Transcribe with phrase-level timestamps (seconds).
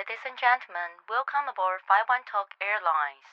[0.00, 3.28] Ladies and gentlemen, welcome aboard 51 Talk Airlines.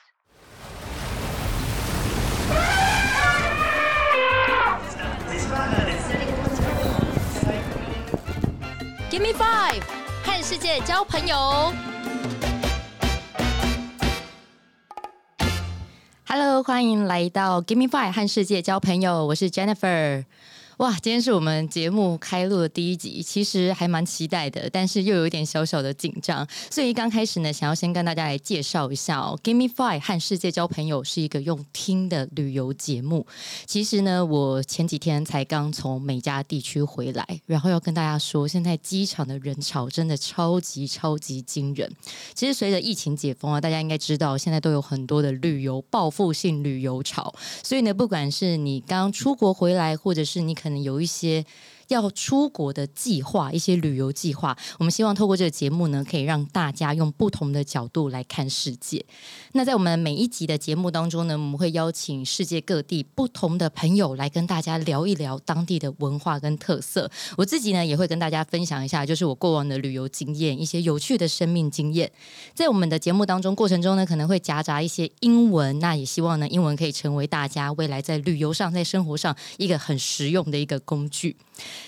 [9.10, 9.82] Give me five，
[10.24, 11.72] 和世界交朋友。
[16.26, 20.24] Hello，欢迎来到 Give me five 和世界交朋友，我是 Jennifer。
[20.79, 26.47] 哇，今天是我们节目开录的第一集，其实还蛮期待的，但是又有一点小小的紧张。
[26.71, 33.27] 所以刚开始呢，想要先跟大家来介绍一下哦，Give Me Five 和世界交朋友是一个用听的旅游节目。
[33.65, 41.93] 其实呢，我前几天才刚从美加地区回来，然后要跟大家说，现在机场的人潮真的超级超级惊人。
[42.33, 47.35] 其实随着疫情解封啊，大家应该知道，现在都有很多的旅游报复性旅游潮。
[47.61, 51.45] 所以呢，不管是你刚出国回来，或者是你可有一些。
[51.89, 59.03] 要出国的计划，一些旅游计划，我们希望透过这个节目呢，可以让大家用不同的角度来看世界。
[59.51, 67.09] 那在我们每一集的节目当中呢，我们会邀请世界各地不同的朋友来跟大家聊一聊当地的文化跟特色。
[67.35, 72.11] 我自己呢，也会跟大家分享一下，就是我过往的旅游经验，一些有趣的生命经验。
[72.53, 81.35] 在我们的节目当中过程中呢，可能会夹杂一些英文，那也希望呢，英文可以成为大家未来在旅游上、在生活上一个很实用的一个工具。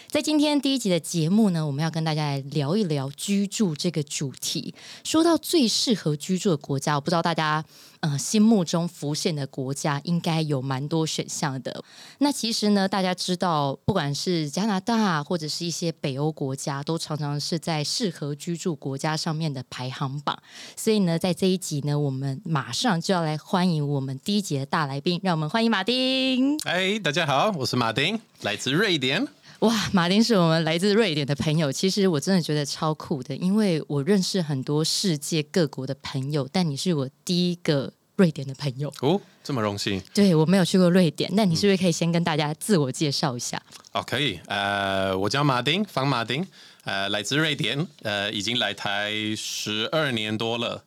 [0.08, 4.74] 在今天第一集的节目呢，我们要跟大家来聊一聊居住这个主题。
[5.04, 7.64] 说到最适合居住的国家，我不知道大家
[8.02, 11.82] 呃心目中浮现的国家应该有蛮多选项的。
[12.18, 20.38] 那其实呢，大家知道，不管是加拿大或者是一些北欧国家，都常常是在适合居住国家上面的排行榜。
[20.76, 26.58] 所以呢，在这一集呢，我们马上就要来欢迎我们第一集的大来宾，让我们欢迎马丁。
[26.66, 29.26] 哎，大家好，我是马丁，来自瑞典。
[29.62, 31.72] 哇，马丁是我们来自瑞典的朋友。
[31.72, 40.02] 其实我真的觉得超酷的，因为我认识很多世界各国的朋友，但你是我第一个瑞典的朋友哦，这么荣幸。
[40.16, 43.62] 对我没有去过瑞典，那你是不是可以先跟大家自我介绍一下？
[43.92, 44.40] 哦，可以。
[44.48, 46.44] 呃，我叫马丁，方马丁，
[46.86, 50.84] 呃，来自瑞典，呃，已经来台十二年多了，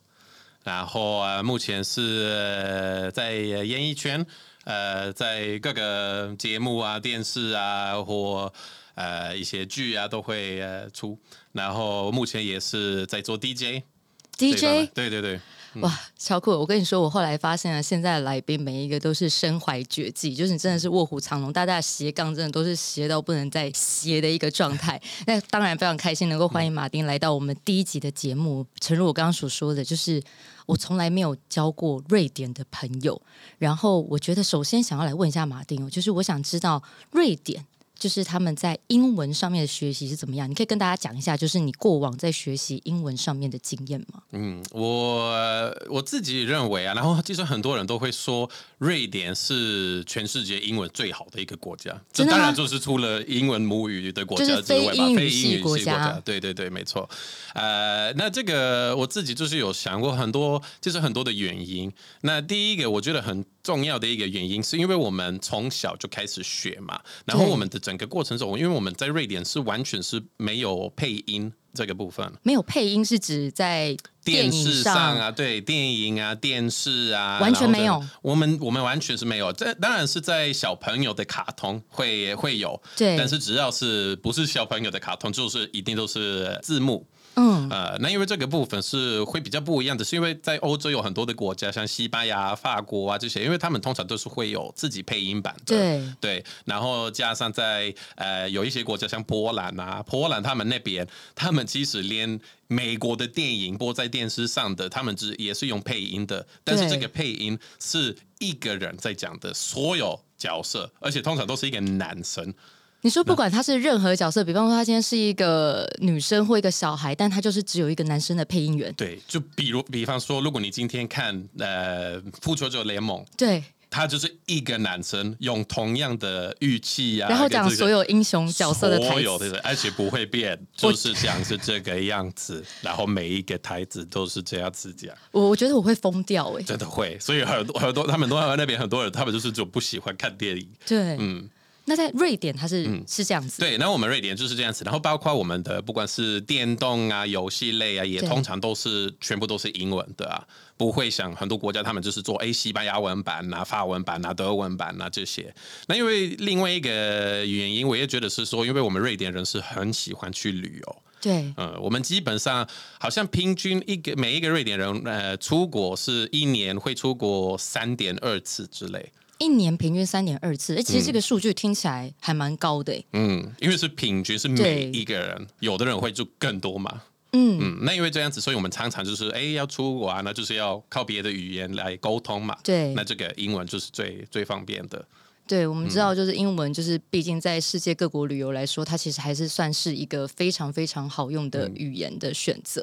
[0.65, 4.27] 然后啊，目前是在演艺圈。
[4.65, 8.53] 呃，在各个节目啊、电视啊，或
[8.95, 11.19] 呃一些剧啊，都会呃出。
[11.53, 15.41] 然后目前也是在做 DJ，DJ，对对对，
[15.81, 16.51] 哇，超酷！
[16.53, 25.01] 我跟你说，我后来发现了，现在的来宾每一个都是身怀绝技，就是你真的是卧虎藏龙，大家斜杠真的都是斜到不能再斜的一个状态。
[25.27, 28.67] 那当然非常开心能够欢迎马丁来到我们第一集的节目。
[28.81, 30.23] 诚如我刚刚所说的就是。
[30.67, 33.21] 我从来没有交过瑞典的朋友，
[33.59, 37.67] 然后我觉得首先想要来问一下马丁哦，就是我想知道瑞典。
[38.05, 40.47] 就是他们在英文上面的学习是怎么样？
[40.51, 44.21] 你可以跟大家讲一下，就是你过往在学习英文上面的经验吗？
[44.33, 51.99] 嗯，我我自己认为啊，然后其实很多人都会说，瑞典是全世界英文最好的一个国家。
[52.13, 56.21] 这当然就是除了英文母语的国家之外嘛，非英语系国家。
[56.23, 57.09] 对对对，没错。
[57.55, 61.91] 呃，那这个我自己就是有想过很多，就是很多的原因。
[62.21, 63.43] 那第一个，我觉得很。
[63.65, 75.19] 重要的一个原因是因为我们从小就开始学嘛，然后我们的整个过程中，因为我们在瑞典是完全是没有配音这个部分，没有配音是指在电视上。
[75.19, 78.03] 啊，对电影啊、电视啊，完全没有。
[78.23, 87.07] 我们我们完全是没有，这当然是在小朋友的卡通会会有，对，但是只要是不是小朋友的卡通，就是一定都是字幕。
[87.37, 96.15] 嗯，呃，那因为这个部分是会比较不一样的，是因为在欧洲有很多的国家，像西班牙、法国啊这些，因为他们通常都是会有自己配音版的，对。
[96.21, 112.55] 对，然后加上在呃有一些国家像波兰啊，波兰他们那边，他们其实连美国的电影播在电视上的，他们只也是用配音的，但是这个配音是一个人在讲的所有角色，而且通常都是一个男生。
[113.05, 118.91] 你说不管他是任何角色，比方说他今天是一个女生或一个小孩，但他就是只有一个男生的配音员。
[118.95, 135.15] 对，就比如比方说，如果你今天看呃《复仇者联盟》，对，他就是一个男生用同样的语气啊，然后讲所有英雄角色的台词，而且不会变，就是讲是这个样子，然后每一个台词都是这样子讲。
[135.31, 140.67] 我我觉得我会疯掉哎，真的会，所以很多很多他们都在那边很多人，他们就是就不喜欢看电影。
[140.87, 141.51] 对，嗯。
[141.87, 143.61] 那在瑞典，它是是这样子。
[143.61, 150.47] 对，然后我们瑞典就是这样子，然后包括我们的不管是电动啊、游戏类啊，也通常都是全部都是英文的啊，
[150.77, 155.55] 不会像很多国家他们就是做 A 西班牙文版啊、法文版啊、德文版啊这些。
[155.87, 161.03] 那因为另外一个原因，我也觉得是说，因为我们瑞典人是很喜欢去旅游。
[161.21, 162.67] 对，嗯，我们基本上
[162.99, 169.11] 好像平均一个每一个瑞典人，呃，出国是一年会出国三点二次之类。
[169.45, 177.03] 一年平均三点二次，哎，其实这个数据听起来还蛮高的，嗯，因为是平均，是每一个人，有的人会就更多嘛。
[177.33, 182.57] 嗯，嗯，那因为这样子，所以我们常常就是，哎，要出国啊，那就是要靠别的语言来沟通嘛。
[182.63, 185.05] 对那这个英文就是最最方便的。
[185.47, 192.83] 对，我们知道，就是英文，就是毕竟在世界各国旅游来说，它其实还是算是一个非常非常好用的语言的选择。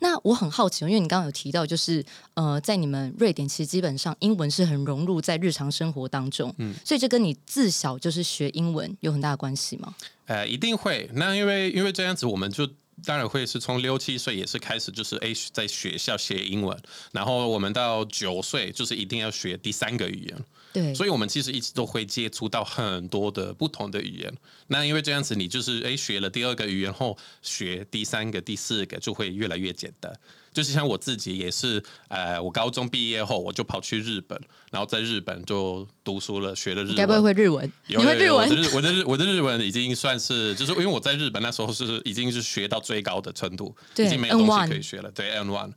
[0.00, 2.04] 那我很好奇，因为你刚刚有提到，就是
[2.34, 9.94] 呃，在你们瑞典，其实基本上英文是很融入在日常生活当中，嗯，所以这跟你自小就是学英文有很大的关系吗？
[10.26, 11.08] 呃，一定会。
[11.14, 12.68] 那因为因为这样子，我们就
[13.06, 16.78] 当然会是从六七岁也是开始，就是诶在学校学英文，
[17.12, 20.44] 然后我们到九岁就是一定要学第三个语言。
[20.72, 24.32] 对，所以我们其实一直都会接触到很多的不同的语言。
[24.68, 30.18] 那因为这样子，你就是诶学了第二个语言后，学第三个、第四个就会越来越简单。
[30.52, 34.38] 就是像我自己也是，呃，我高中毕业后我就跑去日本，
[34.70, 36.96] 然后在日本就读书了，学了日文。
[36.96, 37.72] 该不会会日文？
[37.86, 38.54] 你有会日文有有我的？
[38.56, 45.72] 日我的日我的日文已经算是，就是因为我在日本那时候是已经是学到最高的程度，对已经没有东西可以学了，对 N one，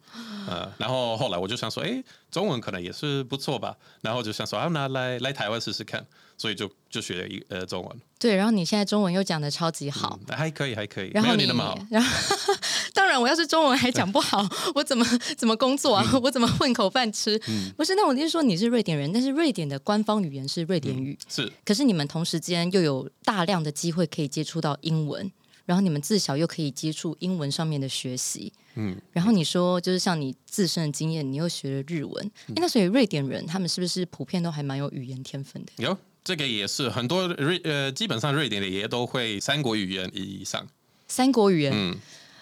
[0.48, 6.06] 呃，然后后来我就想说，哎，中文可能也是不错吧，然后就想说，啊，那来来台湾试试看，
[6.38, 12.54] 所以就就学了一呃中文，对，然后你现在中文又讲的超级好，嗯还可以还可以，然后你没有你那么好，然后
[12.94, 15.06] 当然，我要是中文还讲不好，我怎么
[15.38, 16.06] 怎么工作啊？
[16.14, 16.22] 嗯。
[16.24, 17.40] 我怎么混口饭吃？
[17.78, 21.52] 不是，那我就是说你是瑞典人，但是瑞典的官方语言是瑞典语，是。
[21.64, 25.32] 可是你们同时间又有大量的机会可以接触到英文，
[25.66, 28.52] 然后你们自小又可以接触英文上面的学习。
[28.76, 35.72] 嗯，然后你说，就是像你自身的经验，你又学了日文，诶那所以瑞典人他们是不是普遍都还蛮有语言天分的？
[35.78, 40.68] 有这个也是很多瑞呃，基本上瑞典的也都会三国语言以上，
[41.08, 41.96] 三国语言，嗯，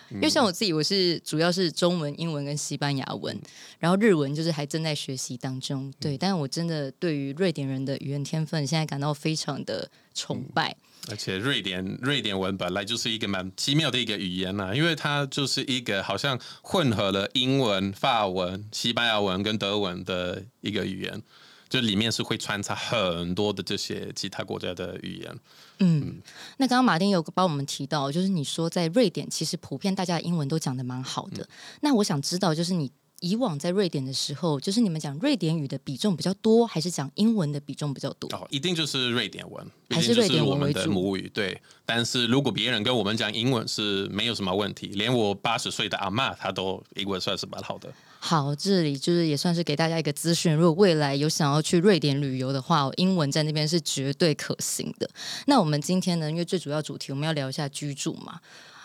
[0.09, 3.37] 因为像我自己，我是主要是中文、英文跟西班牙文，
[3.79, 5.93] 然后日文就是还正在学习当中。
[5.99, 10.75] 对，但是我真的对于瑞典人的语言天分，现在感到非常的崇拜。
[11.09, 21.21] 而且瑞典瑞典文本来就是一个蛮奇妙的一个语言呐、因为它就是一个好像混合了英文、法文、西班牙文跟德文的一个语言，
[21.73, 25.39] 就里面是会穿插很多的这些其他国家的语言。
[25.79, 26.21] 嗯，
[26.57, 31.49] 那刚刚马丁有帮我们提到，就是你说在瑞典，其实普遍大家的英文都讲的蛮好的。
[31.81, 32.91] 那我想知道，就是你
[33.21, 38.29] 以往在瑞典的时候，就是你们讲瑞典语的比重比较多，还是讲英文的比重比较多？
[38.35, 41.27] 哦，一定就是瑞典文，还是瑞典我们为主的母语。
[41.33, 47.91] 对，但是如果别人跟我们讲英文是没有什么问题，连我八十岁的阿嬷她都英文算是蛮好的。
[48.25, 55.09] 好，这里就是也算是给大家一个资讯，如果未来有想要去瑞典旅游的话，英文在那边是绝对可行的。
[55.45, 58.39] 那我们今天呢，因为最主要主题我们要聊一下居住嘛。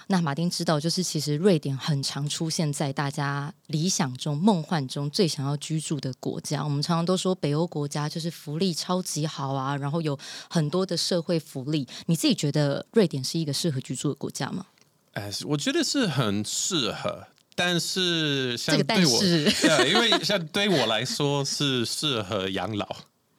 [0.09, 6.65] 那马丁知道，就是其实瑞典很常出现在大家理想中、梦幻中最想要居住的国家。
[6.65, 10.19] 我们常常都说北欧国家就是福利超级好啊，然后有
[10.51, 11.87] 很多的社会福利。
[12.07, 14.67] 你自己觉得瑞典是一个适合居住的国家吗？
[15.13, 22.87] 哎，我觉得是很适合，但是像这个但对我，因为像对我来说是适合养老，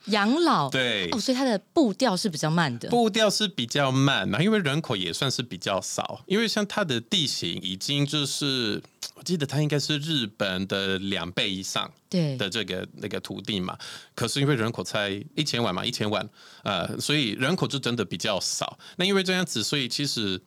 [0.07, 2.89] 养老对哦，，所以它的步调是比较慢的。
[2.89, 8.83] 步调是比较慢，然后因为人口也算是比较少，因为像它的地形已经就是，
[9.15, 13.77] 我记得它应该是日本的两倍以上对的这个那个土地嘛，
[14.13, 16.29] 可是因为人口才一千万嘛，一千万，
[16.63, 18.77] 呃，所以人口就真的比较少。
[18.97, 20.41] 那因为这样子，所以其实。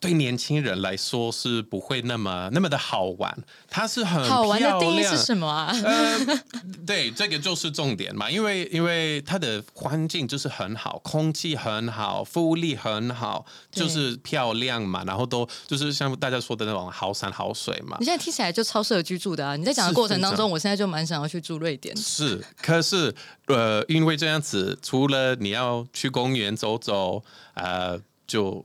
[0.00, 3.36] 对年轻人来说是不会那么那么的好玩，
[3.68, 5.70] 它是很好玩的定义是什么啊？
[5.84, 6.40] 呃，
[6.86, 18.06] 对，这个就是重点嘛，因为因为它的环境就是很好，空气很好，福利很好，就是漂亮嘛，然后都就是像大家说的那种好山好水嘛你。
[18.06, 19.54] 现在听起来就超适合居住的啊！
[19.54, 21.94] 你在讲的过程当中，我现在就蛮想要去住瑞典。
[21.94, 23.14] 是，可是
[23.48, 28.64] 呃，因为这样子，除了你要去公园走走，呃，就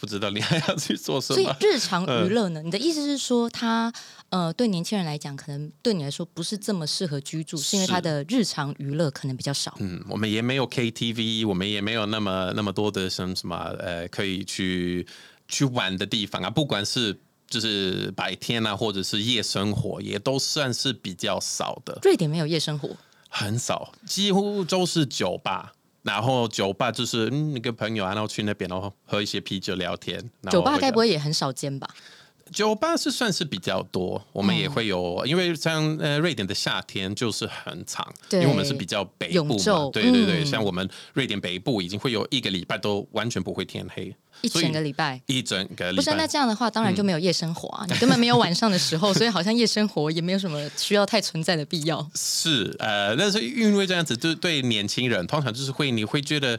[0.00, 1.56] 不知道你还要去做什么所以。
[1.60, 2.62] 日常嗯娱乐呢？
[2.62, 3.92] 你的意思是说，它
[4.30, 9.76] 呃对年轻人来讲，可能对你来说不是这么适合居住，是因为是它的日常娱乐可能比较少。
[9.78, 15.06] 嗯，我们也没有 KTV，我们也没有那么那么多的什么什么呃，可以去
[15.46, 22.88] 去玩的地方啊，不管是就是白天啊，或者是夜生活，也都算是比较少的，瑞典没有夜生活，
[23.28, 25.72] 很少，几乎都是酒吧。
[26.02, 30.18] 然后酒吧就是嗯，你跟朋友啊，然后去那边，然后喝一些啤酒聊天。
[30.50, 31.88] 酒吧该不会也很少见吧？
[32.52, 45.20] 酒吧是算是比较多，我们也嗯会有，因为像呃瑞典的夏天就是很长，因为我们是比较北部嘛，对对对，嗯像我们瑞典北部已经会有一个礼拜都完全不会天黑，一整个礼拜。
[45.26, 46.30] 一整个礼拜不是，那。
[46.30, 47.84] 这样的话，当然就没有夜生活啊！
[47.88, 52.08] 你根本没有晚上的时候， 所以好像夜生活也没有什么需要太存在的必要。
[52.14, 56.56] 是呃，但是因为这样子，就对年轻人通常就是会你会觉得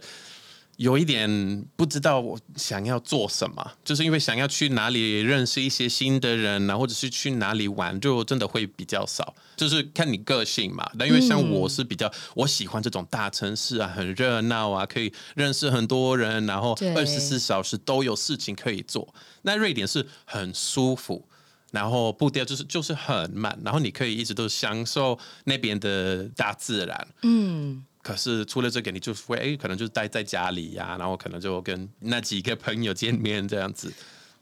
[0.81, 9.35] 有一点不知道我想要做什么，就是因为想要去哪里认识一些新的人啊，或者是去哪里玩，就真的会比较少。
[9.55, 10.89] 就是看你个性嘛。
[10.97, 19.13] 但因为像我是比较、我喜欢这种大城市啊，很热闹啊，可以认识很多人，然后对二十四小时都有事情可以做。
[19.43, 21.27] 那瑞典是很舒服。
[21.71, 27.07] 然后步调就是就是很慢，然后你可以一直都享受那边的大自然。
[27.21, 33.93] 嗯，可是除了这个，你就会哎，可能就是待在家里呀、然后可能就跟那几个朋友见面这样子。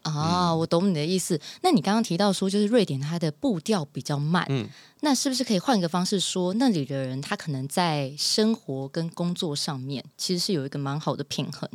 [0.04, 1.40] 啊，我懂你的意思。
[1.62, 4.68] 那你刚刚提到说，就是瑞典它的步调比较慢，嗯
[5.02, 11.70] 那是不是可以换一个方式说，那里的人他可能在生活跟工作上面其实是有一个蛮好的平衡？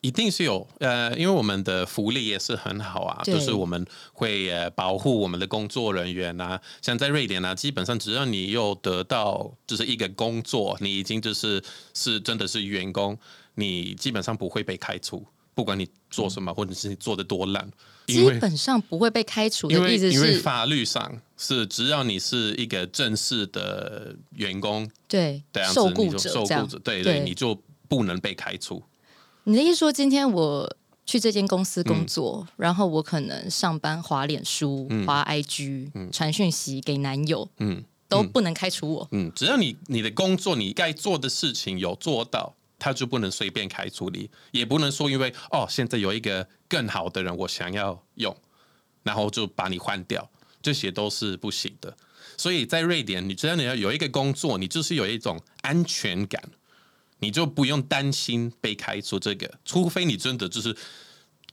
[0.00, 11.62] 一定是有，呃，因为我们的福利也是很好啊，就是我们会呃保护我们的工作人员啊，像在瑞典呢、基本上只要你有得到就是一个工作，你已经就是
[11.94, 13.18] 是真的是员工，
[13.56, 17.68] 你基本上不会被开除，不管你做什么，或者是你做的多烂，
[18.06, 28.80] 基本上不会被开除因的意思为因为，法律上是只要你是一个正式的员工，对这样子受雇你就受雇者，对对对，你就不能被开除。
[29.48, 30.76] 你的意思说，今天我
[31.06, 37.82] 去这间公司工作，然后我可能上班滑脸书、滑 IG、传讯息给男友，嗯。
[38.10, 39.08] 都不能开除我。
[39.12, 48.34] 嗯，只要你你的工作你该做的事情有做到，他就不能随便开除你，也不能说因为哦现在有一个更好的人我想要用，
[49.02, 50.30] 然后就把你换掉，
[50.62, 51.94] 这些都是不行的。
[52.38, 56.42] 所以在瑞典，你只要你要有一个工作，你就是有一种安全感，
[57.20, 60.76] 你就不用担心被开除这个，除非你真的就是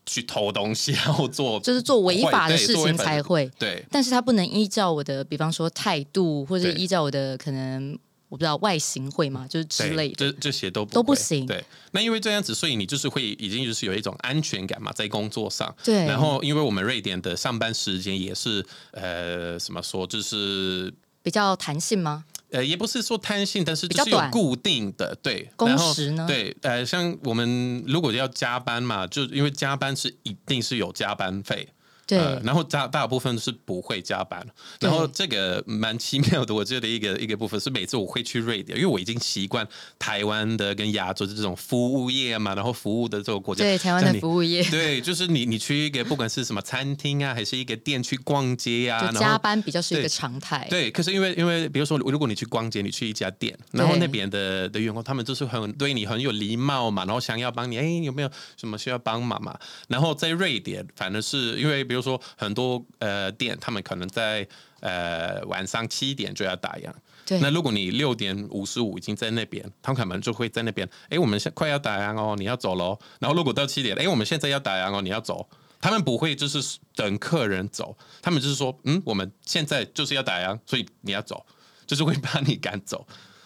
[0.06, 7.98] 去偷东西，然后做 就是做违法的事情才会，对但是他不能依照我的，比方说态度，或者依照我的可能
[8.30, 9.48] 我不知道外形会吗？
[9.48, 10.16] 就是之类的。
[10.16, 15.74] 这这些都不都不行对，那因为这样子，所以你就是会已经就是有一种安全感嘛，在工作上。
[15.84, 20.94] 对然后，因为我们瑞典的上班时间也是呃，怎么说，就是
[21.24, 22.26] 比较弹性吗？
[22.52, 31.68] 呃，也不是说贪性，但是就是有固定的对工然后时呢对，呃，像我们如果要加班嘛，就因为加班是一定是有加班费。
[32.08, 34.46] 对，呃，然后大大部分是不会加班，
[34.80, 44.64] 然后这个蛮奇妙的，我觉得一个一个部分是每次我会去瑞典，因为我已经习惯台湾的跟亚洲的这种服务业嘛，然后服务的这个国家，对台湾的服务业。
[44.66, 50.68] 对，就是你你去一个不管是什么餐厅啊，还是一个店去逛街啊，加班比较是一个常态。
[50.70, 59.58] 对，可是因为因为比如说，如果你去逛街，你去一家店，然后那边的的员工他们就是很对你很有礼貌嘛，然后想要帮你，哎，有没有什么需要帮忙嘛？
[59.88, 64.48] 然后在瑞典，反而是因为比如说很多呃店，他们可能在
[64.80, 66.92] 呃晚上七点就要打烊。
[67.26, 73.00] 对那如果你六点五十五已经在那边，他们可能就会在那边，哎，我们现快要打烊哦，你要走喽。
[73.20, 75.48] 然后如果到七点，哎，我们现在要打烊哦，你要走。
[75.82, 81.46] 他们不会就是等客人走，他们就是说，嗯，我们现在就是要打烊，所以你要走，
[81.86, 83.06] 就是会把你赶走，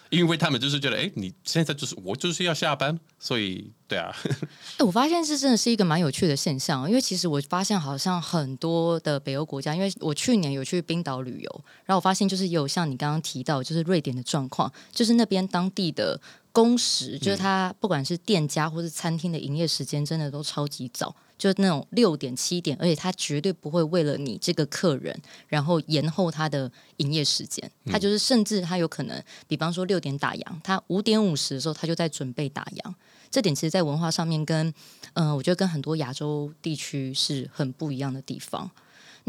[0.10, 4.16] 因为他们就是觉得，哎，你现在就是我就是要下班，所以对啊，
[4.78, 16.20] 哎，我发现这真的是一个蛮有趣的现象，因为其实我发现好像很多的北欧国家，因为我去年有去冰岛旅游，然后我发现就是有像你刚刚提到，就是瑞典的状况，就是那边当地的
[16.52, 21.16] 工时，就是它不管是店家或是餐厅的营业时间，真的都超级早。
[21.40, 27.72] 就是那种六点七点，而且他绝对不会为了你这个客人，然后延后他的营业时间。
[27.86, 32.94] 他就是甚至他有可能，比方说六点打烊，他五点五十的时候他就在准备打烊。
[33.32, 34.68] 这点其实，在文化上面跟
[35.14, 38.70] 嗯、呃我觉得跟很多亚洲地区是很不一样的地方。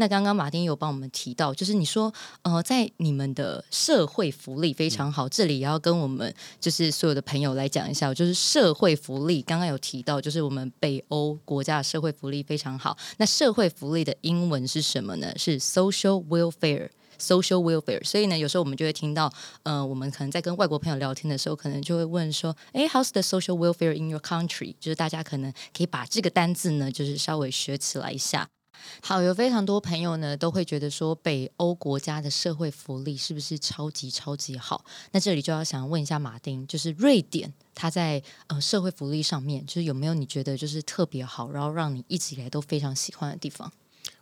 [0.01, 9.43] 那刚刚马丁有帮我们提到，就是你说，呃，在你们的社会福利非常好，这里也要跟我们就是所有的朋友来讲一下，就是社会福利。
[9.43, 12.97] 刚刚有提到，就是我们北欧国家的社会福利非常好。
[13.17, 15.31] 那社会福利的英文是什么呢？
[15.37, 16.89] 是 social welfare。
[17.19, 19.31] social welfare，所以呢，有时候我们就会听到，
[19.61, 24.73] 呃，我们可能在跟外国朋友聊天的时候，可能就会问说，诶 h o w s the social welfare in your country？
[24.79, 28.47] 就是大家可能可以把这个单字呢，就是稍微学起来一下。
[29.01, 34.83] 好，有非常多朋友呢都会觉得说，北欧国家的社会福利是不是超级超级好？
[35.11, 43.71] 那这里就要想问一下马丁，就是瑞典，它在呃社会福利上面，就是有没有你觉得就是特别好，然后让你一直以来都非常喜欢的地方？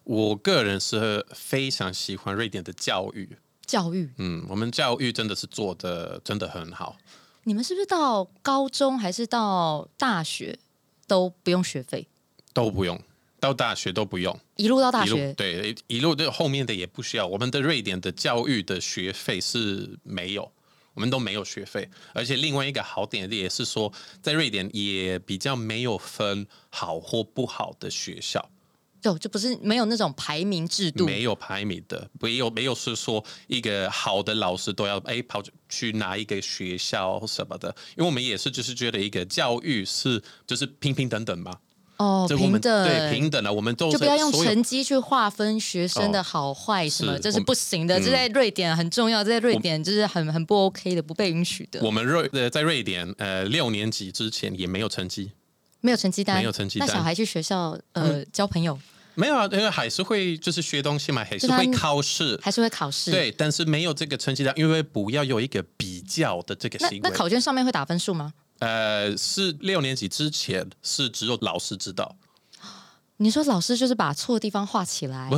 [0.03, 6.97] 我个人是非常喜欢瑞典的教育，教育，嗯，我们教育真的是做的真的很好，
[7.43, 10.57] 你们是不是到高中还是到大学
[11.05, 12.07] 都不用学费？
[12.51, 12.99] 都不用，
[13.39, 17.25] 到大学都不用，一路到大学，对一路的后面的也不需要。
[17.25, 20.51] 我们的瑞典的教育的学费是没有，
[20.93, 21.89] 我们都没有学费。
[22.13, 23.91] 而且另外一个好点的也是说，
[24.21, 28.49] 在瑞典也比较没有分好或不好的学校，
[29.01, 41.57] 就就不是没有那种排名制度，没有排名的，没有没有是说一个好的老师都要哎跑去拿一个学校什么的，因为我们也是就是觉得一个教育是就是平平等等嘛，
[41.99, 47.99] 哦，平等对平等的，我们都就不要用成绩去划分学生的好坏什么，这是是不行的。
[47.99, 51.81] 这在瑞典很重要，这在瑞典就是很很不 OK 的，不被允许的。
[51.83, 55.33] 我们瑞呃在瑞典呃六年级之前也没有成绩，
[55.81, 58.79] 没有成绩单，没有成绩单小孩去学校呃交朋友
[59.15, 62.39] 没有啊，因为还是会就是学东西嘛，还是会考试。
[62.41, 67.11] 还是会考试？，对，但是没有这个成绩单，因为不要有一个比较的这个那那行为。
[67.11, 68.31] 考卷上面会打分数吗？
[68.59, 72.15] 呃，是六年级之前是只有老师知道，
[73.17, 75.29] 你说老师就是把错的地方画起来，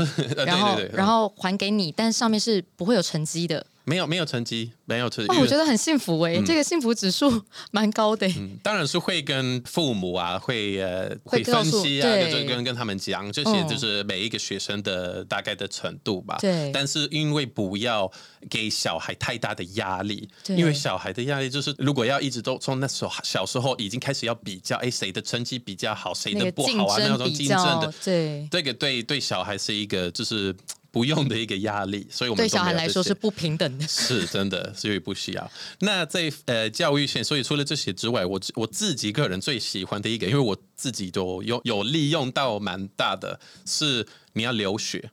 [0.46, 3.66] 然后对对，然后还给你，但上面是不会有成绩的。
[3.92, 5.30] 没有没有成绩，没有成绩。
[5.34, 8.36] 哇，我觉得很幸福哎、这个幸福指数 蛮高的、欸。
[8.40, 16.38] 嗯，当然是会跟父母啊，会呃会分析啊，对就是跟跟他们讲这些，嗯就是每一个学生的大概的程度吧。
[16.40, 18.10] 对但是因为不要
[18.50, 30.56] 给小孩太大的压力，因为小孩的压力就是如果要一直都从那时候小时候已经开始要比较，哎，谁的成绩比较好，谁的不好啊，那争种竞争的，对，这个对对小孩是一个就是
[30.92, 33.88] 不用的一个压力，所以我们对小孩来说是不平等的。
[33.88, 35.52] 是真的，所以不需要。
[35.80, 45.10] 那在呃教育线，所以除了这些之外，我自我自己个人最喜欢的一个，因为我自己都有有利用到蛮大的，是你要留学，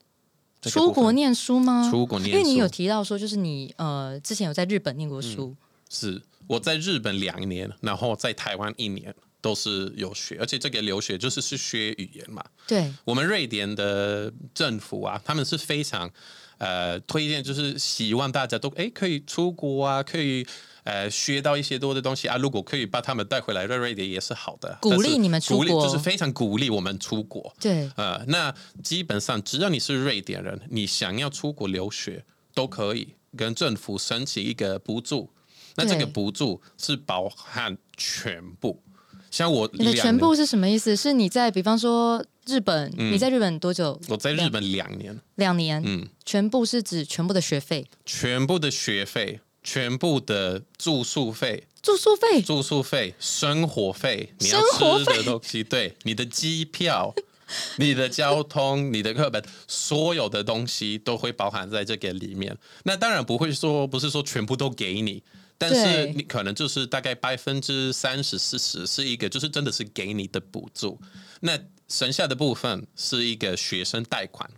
[0.62, 1.88] 出国念书吗？
[1.88, 5.54] 出国念书因为你有提到说，就是你呃之前有在日本念过书，
[5.88, 9.14] 是我在日本两年，然后在台湾一年。
[9.40, 12.44] 都是有学，而且这个留学就是是学语言嘛。
[12.66, 16.10] 对，我们瑞典的政府啊，他们是非常
[16.58, 20.46] 呃推荐，就是希望大家都哎可以出国啊，可以
[20.84, 22.36] 呃学到一些多的东西啊。
[22.36, 24.76] 如果可以把他们带回来，在瑞典也是好的。
[24.80, 27.54] 鼓励你们出鼓励国就是非常鼓励我们出国。
[27.60, 35.30] 对，呃，那基本上只要你是瑞典人，你想要出国留学都可以跟政府申请一个补助。
[35.76, 38.82] 那这个补助是包含全部，
[39.30, 40.96] 像我你的全部是什么意思？
[40.96, 44.00] 是你在比方说日本，你在日本多久？
[44.08, 57.14] 我在日本两年，两年，嗯，全部是指全部的学费、全部的学费、全部的住宿费、住宿费，住宿费、生活费，你要吃的东西，对，你的机票、
[57.76, 62.56] 你的交通、你的课本，所有的东西都会包含在这个里面。
[62.84, 65.22] 那当然不会说，不是说全部都给你。
[65.58, 70.98] 但是你可能就是大概百分之三十、四十是一个，就是真的是给你的补助。
[71.40, 74.48] 那剩下的部分是一个学生贷款，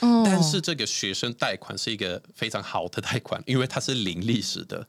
[0.00, 4.86] 哦但是这个学生贷款是一个非常好的贷款，因为它是零利息的，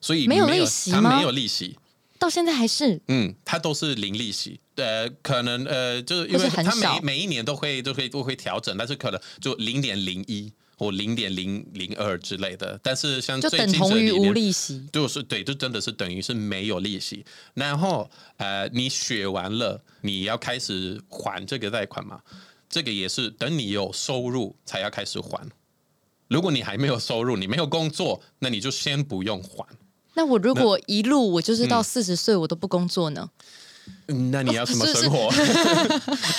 [0.00, 1.00] 所以没有利息吗？
[1.02, 1.78] 它没有利息，
[2.18, 3.00] 到现在还是？
[3.08, 4.60] 嗯，它都是零利息。
[4.76, 10.50] 呃，可能呃，就是因为它每每一年都会都会都会调整，但是可能就零点零一
[10.82, 12.76] 或零点零零二之类的。
[12.82, 14.84] 但是像就等同于无利息。
[14.92, 17.24] 就是对，就真的是等于是没有利息。
[17.54, 22.20] 然后呃，你学完了，你要开始还这个贷款嘛？
[22.68, 25.48] 这个也是等你有收入才要开始还。
[26.26, 29.64] 如果你还没有收入，你没有工作，那你就先不用还。
[30.14, 33.30] 那我如果一路我就是到四十岁我都不工作呢？
[33.30, 33.38] 嗯
[34.30, 35.28] 那你要什么是是生活？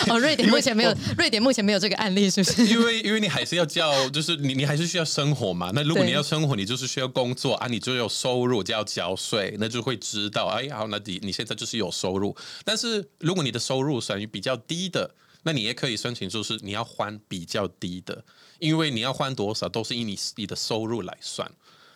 [0.14, 2.66] 哦，瑞典目前没有，瑞典目前没有这个案例，是不是？
[2.68, 5.72] 因为因为你还是要交，就是你你还是需要生活嘛。
[5.74, 12.36] 那如果你要生活，你就是需要工作啊，你就有收入，就要交税，那就会知道，哎，好，那你你现在就是有收入。
[12.64, 18.24] 但是如果你的收入属于比较低的，那你也可以申请，就是你要还比较低的，
[18.60, 21.50] 因为你要还多少都是以你你的收入来算。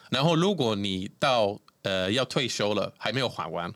[0.09, 3.71] 然后如果你到呃要退休了还没有还完，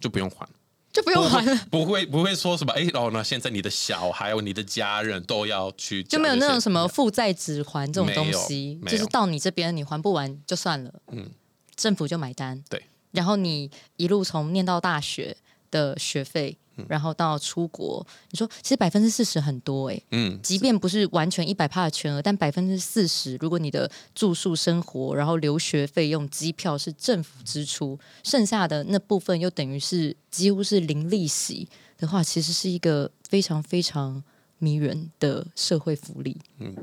[0.00, 0.48] 就不用还。
[0.92, 11.30] 就不用还了，不会不会说什么哎哦，那现在你的小孩、你的家人都要去就没有那种什么负债只还这种东西就是到你这边你还不完就算了，嗯，
[11.74, 15.36] 政府就买单，对，然后你一路从念到大学
[15.70, 34.22] 的学费，嗯然后到出国，你说其实百分之四十很多哎、嗯，即便不是完全一百帕的全额，但百分之四十，如果你的住宿生活，然后留学费用、机票是政府支出，剩下的那部分又等于是几乎是零利息的话，其实是一个非常非常
[34.58, 36.36] 迷人的社会福利。
[36.58, 36.74] 嗯，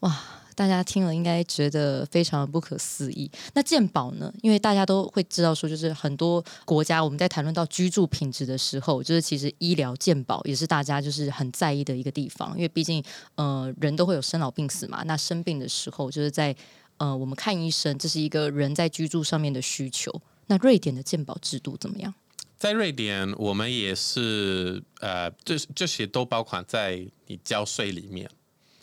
[0.00, 0.16] 哇，
[0.56, 3.30] 大家听了应该觉得非常不可思议。
[3.52, 4.32] 那健保呢？
[4.42, 12.52] 因为大家都会知道说，就是很多国家我们在谈论到居住品质的时候，就是其实医疗健保也是大家就是很在意的一个地方。
[12.56, 16.56] 因为毕竟呃人都会有生老病死嘛，那生病的时候就是在
[16.96, 20.10] 呃我们看医生，这是一个人在居住上面的需求。
[20.46, 22.14] 那瑞典的健保制度怎么样？
[22.58, 28.30] 在瑞典，我们也是呃，这这些都包括在你交税里面，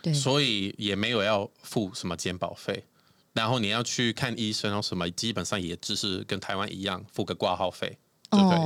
[0.04, 2.84] 对，所以也没有要付什么健保费。
[3.34, 7.98] 然后你要去看医生然后什么，基本上也只是跟台湾一样付个挂号费，
[8.30, 8.60] 对不对？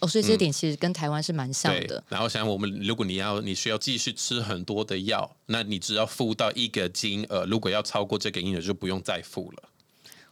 [0.00, 2.02] 哦，所以这点其实跟台湾是蛮像的。
[2.08, 9.68] 然后像我们，如果你要你需要继续吃很多的药，那你只要付到一个金额，如果要超过这个金额，就不用再付了。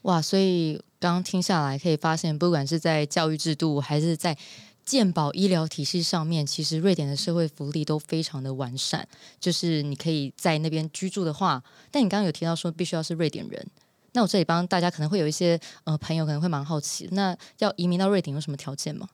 [0.02, 4.36] 哇，所以刚刚听下来可以发现，不管是在教育制度还是在
[4.86, 9.06] 健保医疗体系上面，其实瑞典的社会福利都非常的完善。
[9.40, 13.66] 就是你可以在那边居住的话，但你刚刚有提到说必须要是瑞典人。
[14.12, 19.08] 那我这里帮大家可能会有一些呃朋友可能会蛮好奇，那要移民到瑞典有什么条件吗？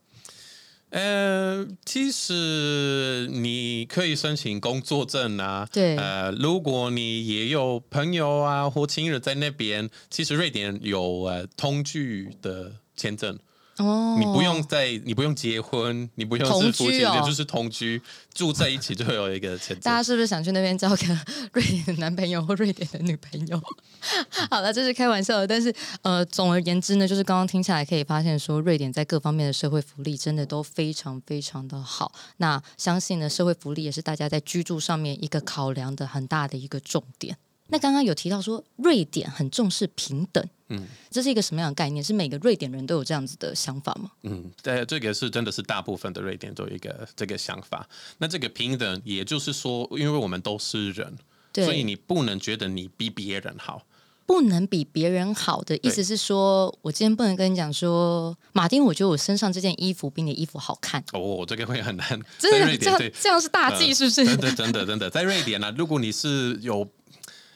[0.90, 5.66] 呃，其实你可以申请工作证啊。
[5.72, 5.96] 对。
[5.96, 13.38] 呃，如果你也有朋友啊或亲人在那边，其实瑞典有呃通居的签证。
[13.78, 18.00] 哦，你不用在，你不用结婚，你不用是夫妻，也就是同居
[18.34, 19.56] 住在一起就会有一个。
[19.82, 20.96] 大家是不是想去那边交个
[21.54, 23.60] 瑞典的男朋友或瑞典的女朋友？
[24.50, 32.12] 好了，这是开玩笑的，但是呃，总而言之呢，就是刚刚听下来可以发现，说瑞典在各方面的社会福利真的都非常非常的好。
[32.36, 37.36] 那相信呢，社会福利也是大家在居住上面一个考量的很大的一个重点。
[37.72, 42.04] 那刚刚有提到说，瑞典很重视平等，嗯，这是一个什么样的概念？
[42.04, 44.10] 是每个瑞典人都有这样子的想法吗？
[44.24, 47.88] 嗯，对，这个是真的是大部分的瑞典都有一个这个想法。
[48.18, 51.16] 那这个平等，也就是说，因为我们都是人，
[51.54, 53.86] 所以你不能觉得你比别人好，
[54.26, 61.02] 不能比别人好的意思是说，我今天不能跟你讲说，马丁，我觉得我身上这件衣服比你衣服好看。
[61.14, 62.06] 哦，这个会很难。
[62.38, 64.26] 真的这样这样是大忌，是不是？
[64.26, 66.86] 真的真的真的，在瑞典呢，如果你是有。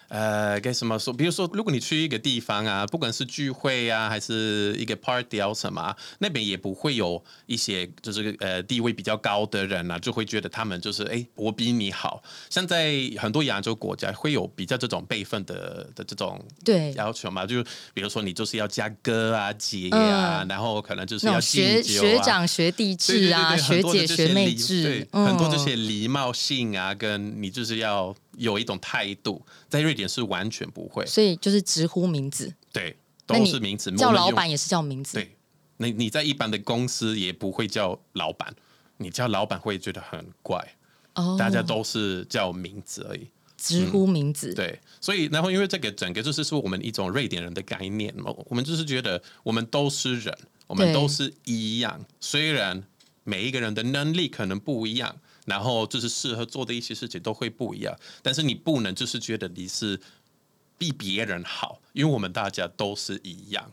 [0.09, 1.13] 呃，该什么说？
[1.13, 12.23] 比如说，如果你去一个地方啊，不管是聚会啊，还是一个 party 啊什么，那边也不会有一些就是呃地位比较高的人啊，就会觉得他们就是哎，我比你好。
[12.49, 17.45] 像在很多亚洲国家，会有比较这种辈分的的这种对要求嘛？
[17.45, 28.15] 就比如说你就是要加哥啊姐啊，然后可能就是要学学长学弟制啊，学姐学妹制，很多这些礼貌性啊，跟你就是要。
[28.37, 32.97] 有一种态度，在瑞典是完全不会，所以就是直呼名字，对，
[33.27, 35.37] 都是名字，叫老板也是叫名字，对，
[35.79, 38.55] 你你在一般的公司也不会叫老板，
[38.99, 40.77] 你叫老板会觉得很怪，
[41.15, 52.85] 哦，大家都是叫名字而已，直呼名字，对，所以然后因为这个整个就是说我们一种瑞典人的概念嘛，我们就是觉得我们都是人，我们都是一样，虽然
[53.25, 55.17] 每一个人的能力可能不一样。
[55.47, 59.99] 然后就是适合做的一些事情都会不一样，但是你不能就是觉得你是
[60.77, 63.73] 比别人好，因为我们大家都是一样。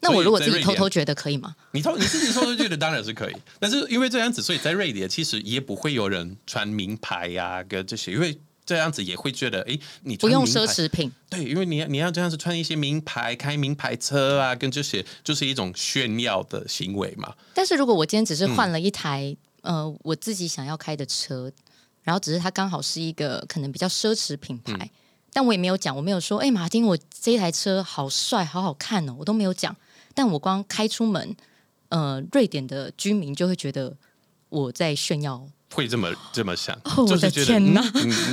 [0.00, 1.54] 那我如果自己偷偷觉得可以吗？
[1.72, 17.34] 你偷你自己偷偷觉得当然是可以，但是因为这样子，所以在瑞典其实也不会有人穿名牌呀，跟这些，因为这样子也会觉得，哎，你不用奢侈品，对，因为你你要这样子穿一些名牌，开名牌车啊，跟这些就是一种炫耀的行为嘛。
[17.52, 19.36] 但是如果我今天只是换了一台。
[19.62, 21.50] 呃，我自己想要开的车，
[22.02, 24.90] 然后只是它刚好是一个可能比较奢侈品牌，
[25.32, 29.76] 但我也没有讲，我没有说，哎，马丁，我这台车好帅，好好看哦，我都没有讲。
[30.14, 31.36] 但我光开出门，
[31.88, 33.96] 呃，瑞典的居民就会觉得
[34.48, 35.46] 我在炫耀。
[35.72, 36.76] 会这么这么想？
[36.96, 37.80] 我的天哪！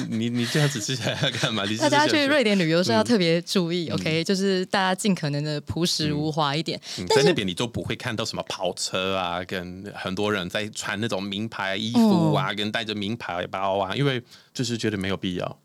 [0.09, 1.63] 你你你这样子接下来要干嘛？
[1.79, 4.23] 大家去瑞典旅游是要特别注意，OK？
[4.23, 6.79] 就是大家尽可能的朴实无华一点。
[7.15, 14.21] 在那边你都不会看到什么跑车啊，跟很多人在穿那种名牌衣服啊，跟带着名牌包啊，因为
[14.53, 15.59] 就是觉得没有必要。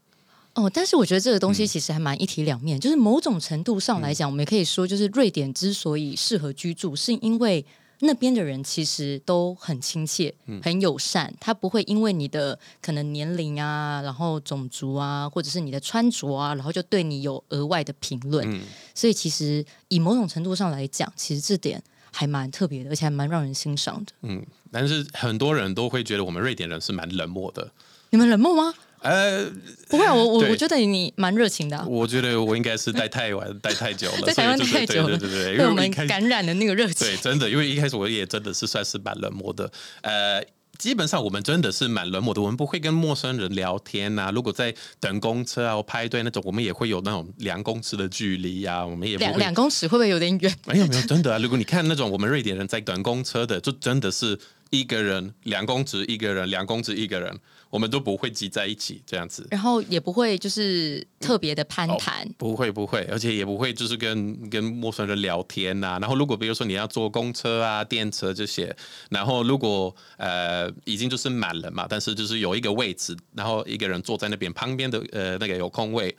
[0.54, 7.64] 哦，但是我觉得这个东西其实还蛮一体两面，就是某种程度上来讲，我们也可以说，就是瑞典之所以适合居住，是因为。
[8.04, 18.60] 那边的人其实都很亲切、很友善，他不会因为你的可能年龄啊，然后种族啊，或者是你的穿着啊，然后就对你有额外的评论。
[18.92, 24.12] 所以其实以某种程度上来讲，其实这点还蛮特别的，而且还蛮让人欣赏的。
[24.22, 27.70] 嗯，但是很多人都会觉得我们瑞典人是蛮冷漠的。
[28.10, 28.74] 你们冷漠吗？
[29.02, 29.50] 呃，
[29.88, 31.84] 不会，我我我觉得你蛮热情的。
[31.88, 37.06] 我觉得我应该是待太晚，待太久了， 在台湾太久了，对对对，被我们感染的那个热情。
[37.06, 39.70] 对，真的，因为一开始我也真的是算是蛮冷漠的。
[40.02, 40.42] 呃，
[40.78, 50.54] 基本上我们真的是蛮冷漠的，我们不会跟陌生人聊天呐、如果在等公车啊、或排队那种，我们也会有那种两公尺的距离呀、我们也两两公尺会不会有点远？
[50.66, 51.38] 没有没有，真的啊！
[51.38, 54.38] 如果你看那种我们瑞典人在等公车的，就真的是
[54.70, 57.38] 一个人两公尺一个人，两公尺一个人，
[57.72, 59.48] 我们都不会挤在一起这样子。
[59.50, 62.28] 然后也不会就是特别的攀谈。
[62.36, 68.76] 不会不会，而且也不会就是跟跟陌生人聊天呐、然后如果比如说你要坐公车啊、电车这些，
[69.08, 76.14] 然后如果呃已经就是满了嘛，但是就是有一个位置，然后一个人坐在那边，旁边的呃那个有空位，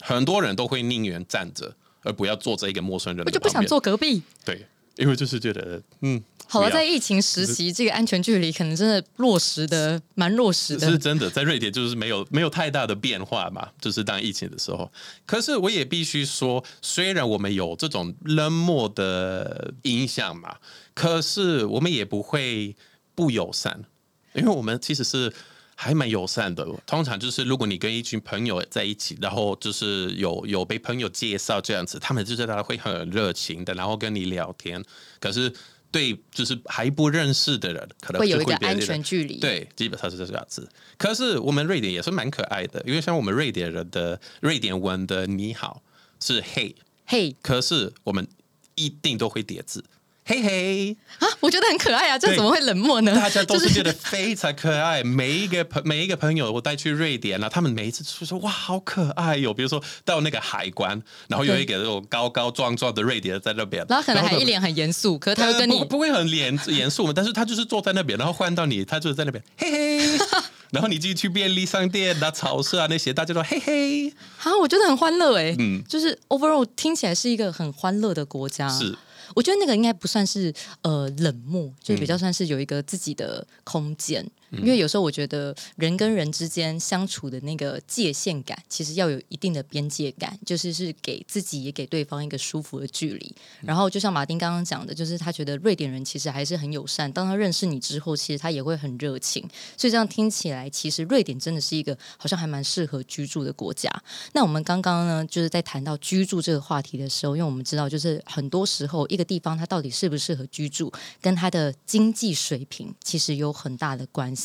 [0.00, 1.72] 很多人都会宁愿站着，
[2.02, 3.64] 而不要坐在一个陌生人我就不想。
[3.64, 4.22] 坐隔壁。
[4.44, 4.66] 对，
[5.00, 10.88] 因为就是觉得嗯，好了，在疫情时期，这个安全距离可能真的落实的蛮落实的。
[10.88, 14.92] 是真的，在瑞典就是没有没有太大的变化嘛，就是当疫情的时候。
[15.24, 20.56] 可是我也必须说，虽然我们有这种冷漠的影响嘛，
[20.94, 22.76] 可是我们也不会
[23.14, 23.84] 不友善，
[24.34, 25.32] 因为我们其实是。
[25.82, 34.84] 还蛮友善的，通常就是如果你跟一群朋友在一起，然后就是有有被朋友介绍这样子，他们就是大家会很热情的，然后跟你聊天。
[35.18, 35.50] 可是
[35.90, 40.68] 对就是还不认识的人，可能会有一个安全距离。，对，基本上是这样子。
[40.98, 45.82] 可是我们瑞典也是蛮可爱的，因为像我们瑞典人的瑞典文的你好
[46.20, 48.28] 是嘿，嘿可是我们
[48.74, 49.82] 一定都会叠字，
[50.30, 53.12] 嘿嘿，啊，我觉得很可爱啊，这怎么会冷漠呢？
[53.16, 55.02] 大家都是觉得非常可爱。
[55.02, 70.18] 每一个朋每一个朋友我带去瑞典啊，他们每一次就说哇好可爱哟、比如说到那个海关，然后有一个那种高高壮壮的瑞典人在那边，然后可能还一脸很严肃，可是他会跟你呃不不会很严严肃嘛，但是他就是坐在那边，然后换到你，他就是在那边嘿嘿，
[70.70, 74.08] 然后你自己去便利商店啊、超市啊那些，大家都嘿嘿，
[74.44, 78.68] 啊，我觉得很欢乐哎，嗯就是 overall 听起来是一个很欢乐的国家。
[78.68, 78.96] 是。
[79.34, 84.24] 我觉得那个应该不算是呃冷漠，就比较嗯算是有一个自己的空间。
[84.52, 93.34] 因为有时候我觉得人跟人之间相处的那个界限感，其实要有一定的边界感，就是是给自己也给对方一个舒服的距离。
[93.60, 99.48] 然后就像马丁刚刚讲的，就是他觉得瑞典人其实还是很友善，当他认识你之后，其实他也会很热情。
[99.76, 103.88] 所以这样听起来，其实瑞典真的是一个好像还蛮适合居住的国家。
[104.32, 114.39] 那我们刚刚呢，就是在谈到居住这个话题的时候，因为我们知道，就是很多时候一个地方它到底适不适合居住，跟它的经济水平其实有很大的关系。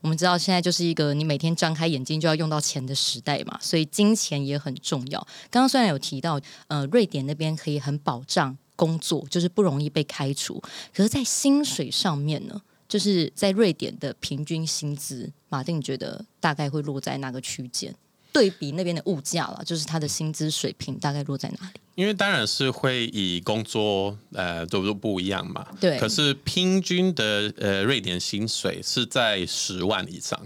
[0.00, 5.20] 我们知道现在就是一个你每天张开眼睛就要用到钱的时代嘛，所以金钱也很重要。
[5.50, 10.60] 刚刚虽然有提到，呃，瑞典那边可以很保障工作，就是不容易被开除，
[10.92, 12.60] 可是，在薪水上面呢？
[12.88, 17.94] 就是在瑞典的平均薪资，马丁觉得大概会落在哪个区间？
[18.32, 21.80] 对比那边的物价了，就是他的薪资水平大概落在哪里？
[21.94, 25.98] 因为当然是会以工作呃都都不一样嘛，对。
[25.98, 30.40] 可是平均的呃瑞典薪水是在十万以上。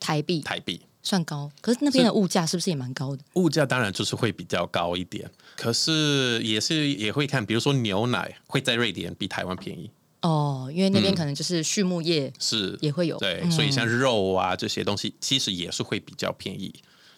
[0.00, 0.40] 台币。
[0.40, 3.22] 台币，算高，可是那边的物价是不是也蛮高的？
[3.34, 9.90] 物价当然就是会比较高一点，可是也是也会看，比如说牛奶会在瑞典比台湾便宜，
[10.22, 12.76] 哦，因为那边可能就是畜牧业是。
[12.80, 16.74] 也会有，对，嗯所以像肉啊这些东西，其实也是会比较便宜，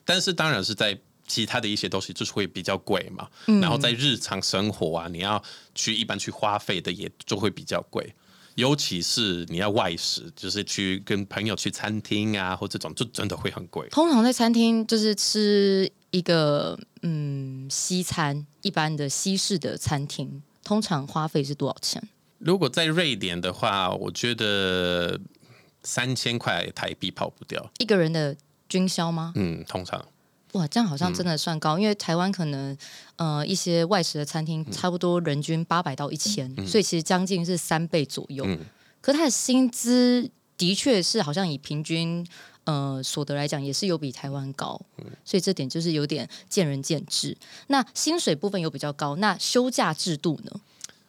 [0.08, 3.28] 但是当然是在其他的一些东西就是会比较贵嘛。
[3.46, 5.42] 嗯然后在日常生活啊，你要
[5.74, 8.14] 去一般去花费的也就会比较贵，
[8.54, 13.86] 尤其是你要外食，就是去跟朋友去餐厅啊或这种，就真的会很贵。
[13.90, 22.02] 通常在餐厅就是吃一个嗯西餐，一般的西式的餐厅，通常花费是多少钱？
[22.38, 25.20] 如果在瑞典的话，我觉得
[25.82, 27.70] 三千块台币跑不掉。
[27.78, 28.34] 一个人的
[28.68, 29.32] 均销吗？
[29.36, 30.04] 嗯，通常
[30.52, 32.76] 哇，这样好像真的算高，因为台湾可能
[33.16, 38.44] 呃一些外食的餐厅差不多人均八百到一千、所以其实将近是三倍左右。
[38.46, 38.58] 嗯
[39.00, 42.26] 可他的薪资的确是好像以平均
[42.64, 44.80] 呃所得来讲，也是有比台湾高，
[45.24, 47.36] 所以这点就是有点见仁见智。
[47.68, 50.50] 那薪水部分有比较高，那休假制度呢？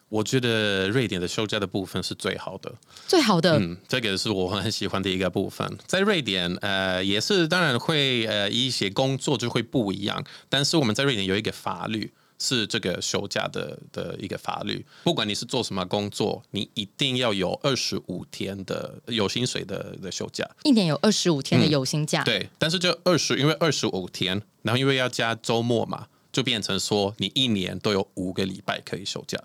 [0.09, 2.73] 我觉得瑞典的休假的部分是最好的。
[3.07, 5.77] 最好的、嗯，这个是我很喜欢的一个部分。
[5.85, 12.11] 在瑞典，呃，也是当然会呃一些工作就会不一样，但是我们在瑞典有一个法律。
[12.41, 20.49] 是这个休假的的一个法律，不管你是做什么工作，你一定要有二十五天的有薪水的的休假。
[20.63, 29.37] 一年有二十五天的有薪假，对，但是就二十，因为二十五天，然后因为要加周末嘛，就变成说你一年都有五个礼拜可以休假。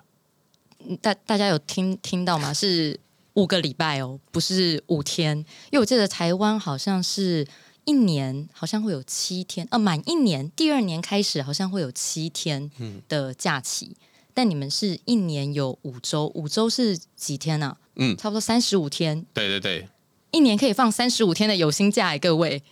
[1.01, 2.53] 大大家有听听到吗？
[2.53, 2.99] 是
[3.35, 5.37] 五个礼拜哦，不是五天。
[5.37, 7.47] 因为我记得台湾好像是
[7.85, 12.71] 一年，好像会有七天，呃，满一年，第二年开始好像会有七天
[13.09, 13.97] 的假期。
[14.33, 19.25] 但你们是一年有五周，五周是几天呢、嗯差不多三十五天。
[19.33, 19.89] 对对对，
[20.33, 22.63] 一年可以放三十五天的有薪假，哎，各位。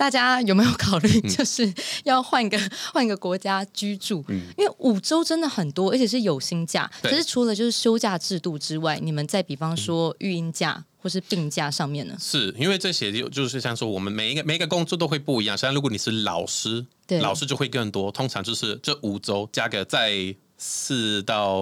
[0.00, 1.70] 大家有没有考虑，就是
[2.04, 2.58] 要换个
[2.90, 4.24] 换个国家居住？
[4.56, 6.90] 因为五周真的很多，而且是有薪假。
[7.02, 12.16] 可是除了就是休假制度之外，你们在比方说育婴假或是病假上面呢？
[12.18, 15.54] 是因为这些就就是像说，我们每一个每一个工作都会不一样。
[15.54, 18.10] 像如果你是老师，对老师就会更多。
[18.10, 21.58] 通常就是这五周加个在四到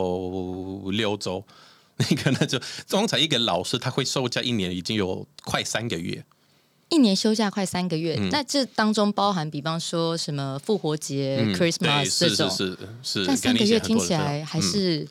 [0.92, 1.44] 六周，
[1.98, 6.24] 那个那就通常一个老师他会休假一年已经有快三个月。
[6.88, 15.06] 一年休假快三个月，那这当中包含，比方说什么复活节、Christmas 这种，是是是，但三个月听起来还是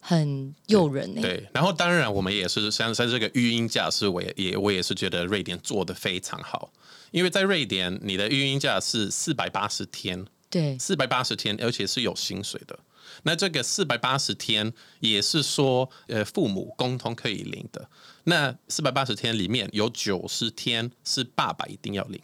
[0.00, 1.22] 很诱人呢。
[1.22, 6.72] 对，然后当然我们也是像在这个育婴假，是我也我也是觉得瑞典做的非常好，
[7.12, 12.78] 因为在瑞典你的育婴假是四百八十天，对，四百八十天，而且是有薪水的。
[13.22, 17.88] 那这个四百八十天也是说，呃，父母共同可以领的。
[18.24, 22.20] 那四百八十天里面有九十天是爸爸一定要领，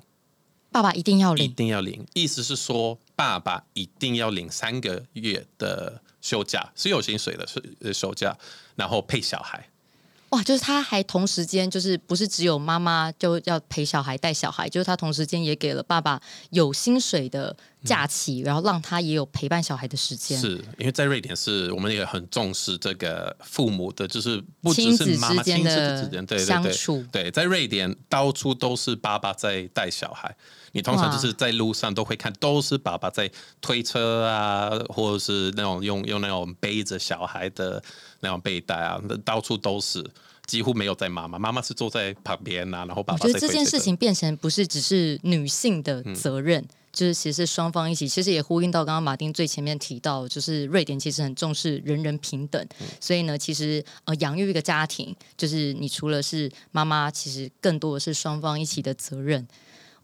[0.70, 2.06] 爸爸一定要领，一定要领。
[2.14, 8.36] 意思是说，爸爸一定要领三个月的休假，是有薪水的，是休假，
[8.74, 9.68] 然后配小孩。
[10.30, 16.20] 哇，就是他还同时间，就是不是只有妈妈就要陪小孩带小孩，就是他同时间也给了爸爸
[16.50, 20.38] 有薪水的假期，然后让他也有陪伴小孩的时间。
[20.38, 27.04] 是因为在瑞典，是我们也很重视这个父母的，就是不只是妈妈亲子之间的相处。
[27.12, 30.36] 对，在瑞典到处都是爸爸在带小孩，
[30.72, 37.82] 你通常就是在路上都会看，都是爸爸在推车啊，或者是那种用用那种背着小孩的。
[38.20, 40.02] 那种背带啊，到处都是，
[40.46, 43.24] 几乎没有在妈妈，妈妈是坐在旁边啊，然后爸爸。
[43.24, 52.64] 我觉得这件事情变成不是只是女性的责任，就是其实双方一起，其实也呼应到刚刚马丁最前面提到，就是瑞典其实很重视人人平等，
[53.00, 59.46] 所以呢，其实呃养育一个家庭，就是你除了是妈妈，其实更多的是双方一起的责任。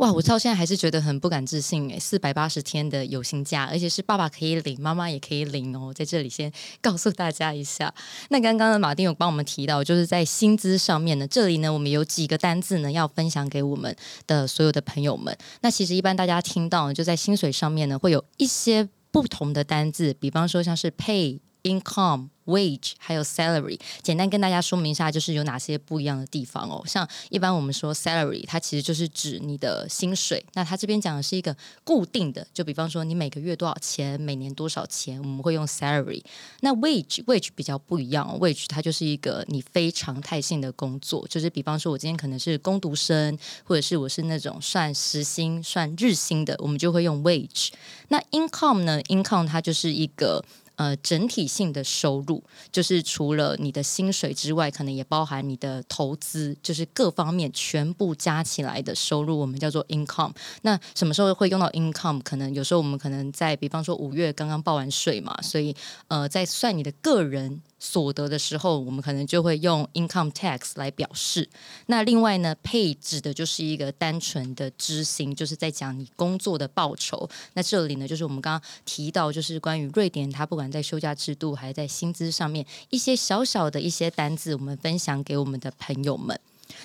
[0.03, 5.95] 哇，我到现在还是觉得很不敢置信诶，四百八十天的有薪假，而且是爸爸可以领，妈妈也可以领哦。
[5.95, 7.95] 在这里先 告诉大家一下。
[8.31, 13.95] 那刚刚的马丁有帮我们提到，就是在薪资上面呢，这里呢我们有几个单字呢要分享给我们
[14.27, 15.39] 的所有的朋友们。
[15.61, 21.39] 那其实一般大家听到就在薪水上面呢，会有一些不同的单字，比方说像是 pay。
[21.63, 26.83] Income wage 还有 salary，简单跟大家说明一下，就是有哪些不一样的地方哦。
[26.85, 30.45] 像一般我们说 salary，它其实就是指你的薪水。
[30.55, 36.21] 那它这边讲的是一个固定的，就比方说你每个月多少钱，每年多少钱，我们会用 salary。
[36.63, 47.69] 那 wage wage 比较不一样哦，wage 它就是一个你非常态性的工作，就是比方说我今天可能是工读生，或者是我是那种算时薪、算日薪的，我们就会用 wage。
[48.09, 50.45] 那 income 呢？income 它就是一个。
[50.83, 52.43] 呃，整体性的收入
[52.73, 60.33] 就是除了你的薪水之外，可能也包含你的投资，就是各方面全部加起来的收入，我们叫做 income。
[60.63, 62.21] 那什么时候会用到 income？
[62.25, 65.73] 可能有时候我们可能在，比方说五月刚刚报完税嘛，所以
[66.09, 67.63] 呃，在算你的个人。
[67.85, 71.49] 所得的时候，我们可能就会用 income tax 来表示。
[71.87, 77.29] 那另外呢，pay 指的就是一个单纯的执行，就是在讲你工作的报酬。
[77.55, 86.39] 那这里呢，就是我们刚刚提到，就是关于瑞典，它不管在休假制度还是在薪资上面，一些小小的一些单子，我们分享给我们的朋友们。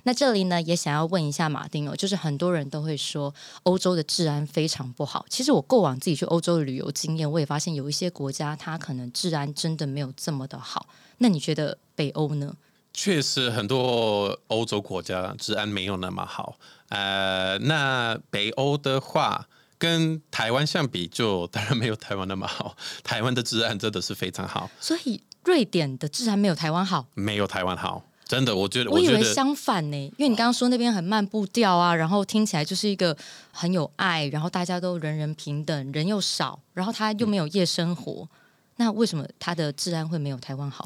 [0.03, 5.25] 那这里呢，也想要问一下马丁哦，就是很多人都会说欧洲的治安非常不好。
[5.29, 10.87] 其实我过往自己去欧洲的旅游经验，我也发现有一些国家它可能治安真的没有这么的好。
[11.19, 12.55] 那你觉得北欧呢？
[12.93, 16.57] 确实，很多欧洲国家治安没有那么好。
[16.89, 19.47] 呃，那北欧的话，
[19.77, 22.75] 跟台湾相比，就当然没有台湾那么好。
[23.03, 28.03] 台湾的治安真的是非常好，所以瑞典的治安没有台湾好，没有台湾好。
[28.27, 33.15] 真的，我觉得我以为相反呢，因为你刚刚说那边很慢步调啊，然后听起来就是一个
[33.51, 38.27] 很有爱，然后大家都人人平等，人又少，然后他又没有夜生活，
[38.75, 40.85] 那为什么他的治安会没有台湾好？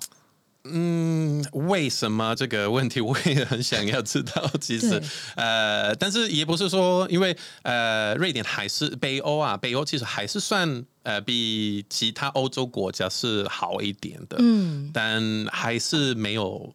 [0.65, 4.47] 嗯，为什么这个问题我也很想要知道。
[4.61, 5.01] 其实，
[5.35, 16.71] 呃，但是也不是说，因为呃，瑞典还是北欧啊，北欧其实还是算呃比其他欧洲国家是好一点的，嗯，但还是没有。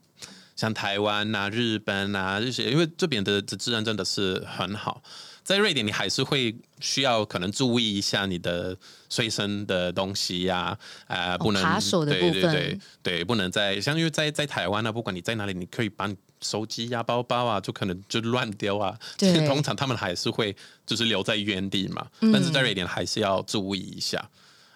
[0.56, 5.02] 像台湾啊、日本啊这些，因为这边的的治安真的是很好。
[5.44, 8.76] 在瑞典，你还是会需要可能注意一下你的
[9.08, 10.76] 随身的东西呀，
[11.06, 18.98] 啊，不能扒手的部分，对，不能在像因为在在台湾啊，不管你在哪里，你可以把你手机呀、包包啊，就可能就乱丢啊。
[19.16, 22.04] 对，通常他们还是会就是留在原地嘛。
[22.32, 24.28] 但是在瑞典还是要注意一下。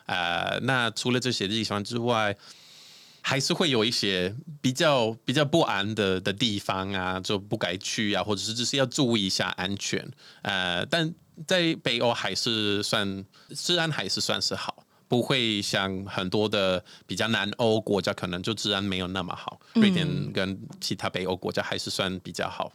[0.06, 2.36] 呃，那除了这些地方之外。
[3.22, 10.10] 还是会有一些比较比较不安的的地方啊，就不该去啊，或者是只是要注意一下安全。
[10.42, 11.12] 呃，但
[11.46, 19.60] 在北欧还是算治安还是算是好，不会像很多的比较南欧国家可能就治安没有那么好。
[19.74, 22.72] 瑞典跟其他北欧国家还是算比较好。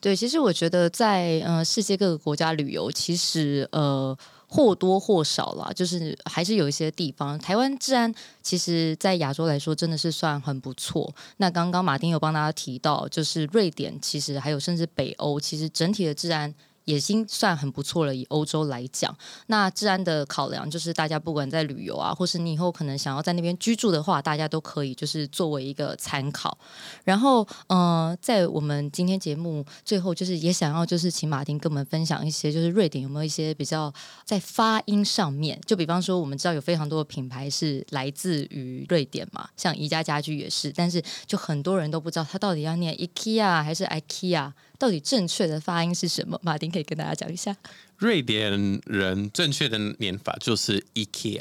[0.00, 4.16] 对，其实我觉得在呃世界各个国家旅游，其实呃
[4.54, 11.10] 或多或少啦，就是还是有一些地方，台湾治安其实，在亚洲来说真的是算很不错。
[11.38, 16.54] 那刚刚马丁有帮大家提到，就是瑞典，其实还有甚至北欧，其实整体的治安。
[16.84, 18.14] 也已经算很不错了。
[18.14, 19.16] 以欧洲来讲，
[19.46, 26.56] 那治安的考量就是大家不管在旅游啊，或是你以后可能想要在那边居住的话，大家都可以就是作为一个参考。
[27.04, 33.92] 然后，呃，在我们今天节目最后，就是也想要就是请马丁跟我们分享一些，就是瑞典有没有一些比较
[34.24, 44.52] 在发音上面，就比方说我们知道有非常多的品牌是来自于瑞典嘛，像宜家家居也是，但是就很多人都不知道它到底要念 IKEA 还是 IKEA。
[44.82, 46.36] 到底正确的发音是什么？
[46.42, 47.56] 马丁可以跟大家讲一下。
[47.98, 51.40] 瑞典人正确的念法就是 IKEA。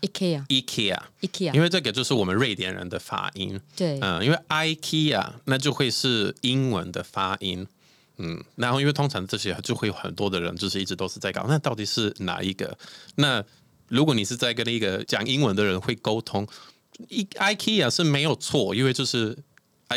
[0.00, 0.44] IKEA。
[0.48, 0.98] IKEA。
[1.20, 3.60] IKEA 因为这个就是我们瑞典人的发音。
[3.76, 7.64] 对，嗯，因为 IKEA 那就会是英文的发音。
[8.16, 12.76] 嗯，然后因为通常这些就会有很多的人就是一直都是在搞，那到底是哪一个？
[13.14, 13.44] 那
[13.86, 16.44] 如果你是在跟一个讲英文的人会沟通
[17.08, 19.38] ，IKEA 是没有错，因为就是。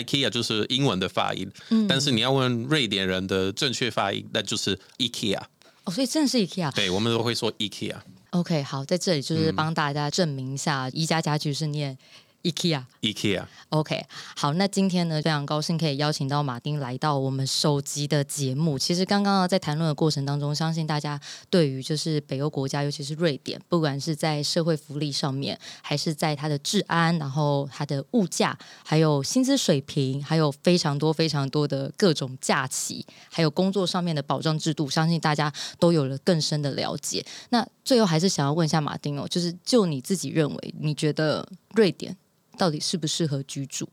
[0.02, 1.50] IKEA 就是英文的发音，
[1.88, 5.42] 但是你要问瑞典人的正确发音，那就是 IKEA。
[5.84, 6.72] 哦，所以真的是 IKEA。
[6.74, 7.96] 对，我们都会说 IKEA。
[8.32, 11.98] OK，好，在这里就是帮大家证明一下，宜家家具是念。
[12.46, 18.78] IKEA，IKEA，OK，好，那今天呢，非常高兴可以邀请到马丁来到我们首集的节目。
[18.78, 21.20] 其实刚刚在谈论的过程当中，相信大家
[21.50, 37.26] 对于就是北欧国家，尤其是瑞典，不管是在社会福利上面，还是在它的治安，然后它的物价，还有薪资水平，还有非常多非常多的各种假期，还有工作上面的保障制度，相信大家都有了更深的了解。
[37.50, 42.16] 那最后还是想要问一下马丁哦，就是就你自己认为，你觉得瑞典？
[42.56, 43.88] 到底适不适合居住？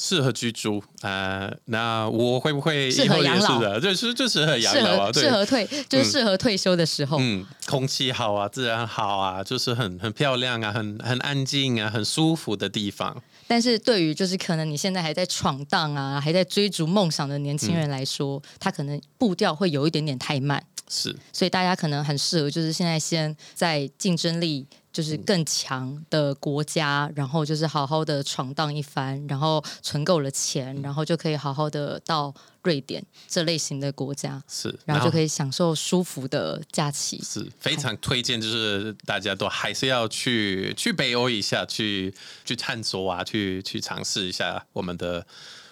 [0.00, 1.52] 适合居住啊？
[1.64, 3.80] 那我会不会适合养老？
[3.80, 7.18] 就是就适合养老啊，适合退，就是适合退休的时候。
[7.20, 13.20] 嗯，空气好啊，自然好啊，就是很很漂亮啊，很很安静啊，很舒服的地方。
[13.48, 20.64] 但是对于就是可能你现在还在闯荡啊，还在追逐梦想的年轻人来说，他可能步调会有一点点太慢。
[20.88, 24.64] 是，所以大家可能很适合，就是现在先在竞争力。
[24.98, 42.12] 就是更强的国家，然后就是好好的闯荡一番，然后存够了钱，然后就可以好好的到瑞典这类型的国家，是，然后就可以享受舒服的假期，是非常推荐，就是大家都还是要去去北欧一下，去
[42.44, 45.24] 去探索啊，去去尝试一下我们的。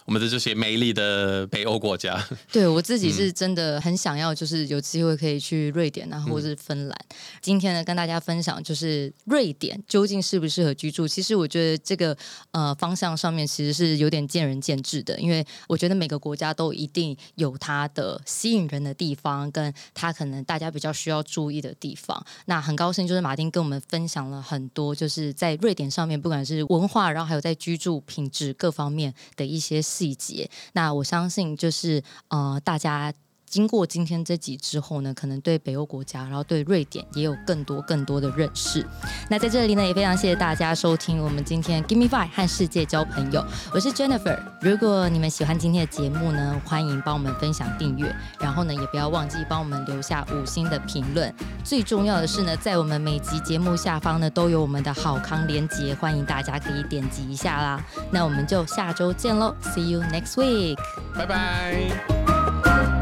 [0.07, 6.97] 我们的这些美丽的北欧国家， 对我自己是真的很想要，就是有机会可以去瑞典啊，或者是芬兰。
[7.43, 11.09] 今天呢，跟大家分享就是瑞典究竟适不适合居住？
[11.09, 12.17] 其实我觉得这个
[12.53, 22.25] 呃方向上面其实是有点见仁见智的，因为我觉得每个国家都一定有它的吸引人的地方，跟它可能大家比较需要注意的地方。
[22.45, 29.83] 那很高兴就是马丁跟我们分享了很多，就是在瑞典上面，不管是文化，然后还有在居住品质各方面的一些。
[29.97, 33.13] 细节，那我相信就是呃，大家
[33.57, 38.87] 经过今天这集之后呢，可能对北欧国家，然后对瑞典也有更多更多的认识。
[39.31, 43.43] 那在这里呢，也非常谢谢大家收听我们今天 Give Me Five 和世界交朋友，
[43.73, 44.39] 我是 Jennifer。
[44.61, 51.35] 如果你们喜欢今天的节目呢，欢迎帮我们分享订阅，然后呢，也不要忘记帮我们留下五星的评论。
[51.65, 57.83] 最重要的是呢，在我们每集节目下方呢，都有我们的好康连接，欢迎大家可以点击一下啦。
[58.11, 60.77] 那我们就下周见喽，See you next week，
[61.15, 62.96] 拜拜。